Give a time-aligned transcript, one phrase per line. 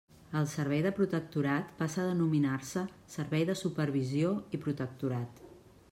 [0.39, 2.85] El Servei de Protectorat passa a denominar-se
[3.19, 5.45] Servei de Supervisió i Protectorat.